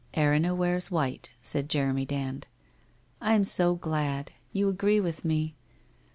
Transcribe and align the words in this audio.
* 0.11 0.13
Erinna 0.15 0.55
wears 0.55 0.89
white,' 0.89 1.29
said 1.43 1.69
Jeremy 1.69 2.05
Dand. 2.07 2.47
I 3.21 3.33
I 3.33 3.35
am 3.35 3.43
so 3.43 3.75
glad. 3.75 4.31
You 4.51 4.67
agree 4.67 4.99
with 4.99 5.23
me. 5.23 5.53